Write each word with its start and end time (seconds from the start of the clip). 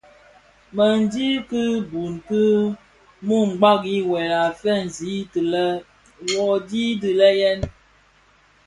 MË 0.75 0.81
ndhi 1.03 1.27
kibuň 1.47 2.13
ki 2.27 2.41
mum 3.27 3.47
ndhami 3.55 3.93
wuèl 4.09 4.31
a 4.43 4.45
feegsi 4.61 5.11
ti 5.31 5.41
lè: 5.51 5.65
wuodhi 6.29 6.83
dii 7.01 7.17
le 7.19 7.29
yèn. 7.39 7.59